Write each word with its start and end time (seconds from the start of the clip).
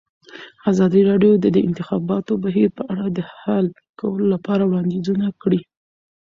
ازادي 0.71 1.01
راډیو 1.09 1.33
د 1.43 1.45
د 1.55 1.57
انتخاباتو 1.67 2.33
بهیر 2.43 2.69
په 2.77 2.83
اړه 2.91 3.05
د 3.09 3.19
حل 3.35 3.65
کولو 3.99 4.25
لپاره 4.33 4.63
وړاندیزونه 4.65 5.27
کړي. 5.41 5.61